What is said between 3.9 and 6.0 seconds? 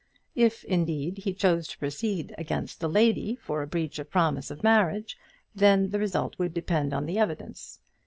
of promise of marriage, then the